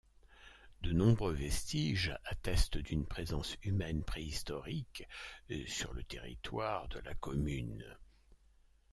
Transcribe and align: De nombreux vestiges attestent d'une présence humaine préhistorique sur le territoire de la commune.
De 0.81 0.93
nombreux 0.93 1.33
vestiges 1.33 2.17
attestent 2.25 2.79
d'une 2.79 3.05
présence 3.05 3.55
humaine 3.61 4.03
préhistorique 4.03 5.03
sur 5.67 5.93
le 5.93 6.03
territoire 6.03 6.87
de 6.87 6.97
la 7.01 7.13
commune. 7.13 7.85